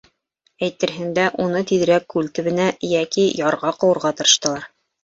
[0.67, 4.69] Әйтерһең дә, уны тиҙерәк күл төбөнә, йәки ярға ҡыуырға тырыштылар.